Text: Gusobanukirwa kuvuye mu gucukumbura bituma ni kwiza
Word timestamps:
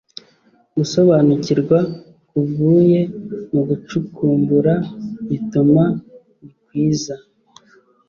Gusobanukirwa 0.75 1.79
kuvuye 2.29 2.99
mu 3.53 3.61
gucukumbura 3.69 4.73
bituma 5.29 5.83
ni 6.41 6.51
kwiza 6.63 7.15